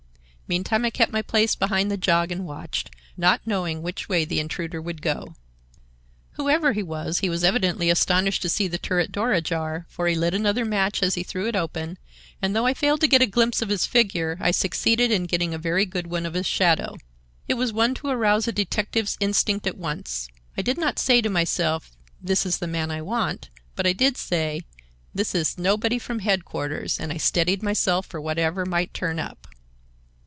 Meantime 0.51 0.83
I 0.83 0.89
kept 0.89 1.13
my 1.13 1.21
place 1.21 1.55
behind 1.55 1.89
the 1.89 1.95
jog 1.95 2.29
and 2.29 2.45
watched, 2.45 2.91
not 3.15 3.39
knowing 3.45 3.81
which 3.81 4.09
way 4.09 4.25
the 4.25 4.41
intruder 4.41 4.81
would 4.81 5.01
go. 5.01 5.33
"Whoever 6.33 6.73
he 6.73 6.83
was, 6.83 7.19
he 7.19 7.29
was 7.29 7.45
evidently 7.45 7.89
astonished 7.89 8.41
to 8.41 8.49
see 8.49 8.67
the 8.67 8.77
turret 8.77 9.13
door 9.13 9.31
ajar, 9.31 9.85
for 9.87 10.07
he 10.09 10.15
lit 10.15 10.33
another 10.33 10.65
match 10.65 11.01
as 11.01 11.15
he 11.15 11.23
threw 11.23 11.47
it 11.47 11.55
open 11.55 11.97
and, 12.41 12.53
though 12.53 12.65
I 12.65 12.73
failed 12.73 12.99
to 12.99 13.07
get 13.07 13.21
a 13.21 13.25
glimpse 13.27 13.61
of 13.61 13.69
his 13.69 13.85
figure, 13.85 14.37
I 14.41 14.51
succeeded 14.51 15.09
in 15.09 15.23
getting 15.23 15.53
a 15.53 15.57
very 15.57 15.85
good 15.85 16.07
one 16.07 16.25
of 16.25 16.33
his 16.33 16.47
shadow. 16.47 16.97
It 17.47 17.53
was 17.53 17.71
one 17.71 17.93
to 17.93 18.09
arouse 18.09 18.45
a 18.45 18.51
detective's 18.51 19.15
instinct 19.21 19.65
at 19.67 19.77
once. 19.77 20.27
I 20.57 20.61
did 20.61 20.77
not 20.77 20.99
say 20.99 21.21
to 21.21 21.29
myself, 21.29 21.93
this 22.21 22.45
is 22.45 22.57
the 22.57 22.67
man 22.67 22.91
I 22.91 23.01
want, 23.01 23.49
but 23.77 23.87
I 23.87 23.93
did 23.93 24.17
say, 24.17 24.63
this 25.15 25.33
is 25.33 25.57
nobody 25.57 25.97
from 25.97 26.19
headquarters, 26.19 26.99
and 26.99 27.13
I 27.13 27.15
steadied 27.15 27.63
myself 27.63 28.05
for 28.05 28.19
whatever 28.19 28.65
might 28.65 28.93
turn 28.93 29.17
up. 29.17 29.47